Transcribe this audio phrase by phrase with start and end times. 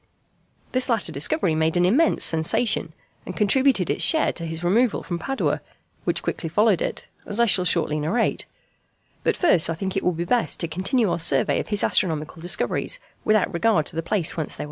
[0.71, 5.19] This latter discovery made an immense sensation, and contributed its share to his removal from
[5.19, 5.61] Padua,
[6.05, 8.47] which quickly followed it, as I shall shortly narrate;
[9.23, 12.41] but first I think it will be best to continue our survey of his astronomical
[12.41, 14.59] discoveries without regard to the place whence they were made.